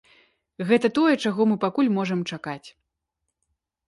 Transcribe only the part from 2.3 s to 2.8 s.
чакаць.